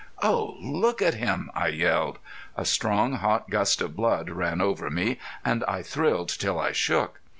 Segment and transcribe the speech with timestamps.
[0.23, 0.57] "Oh!
[0.59, 2.17] look at him!" I yelled.
[2.57, 6.71] A strong, hot gust of blood ran all over me and I thrilled till I
[6.71, 7.19] shook.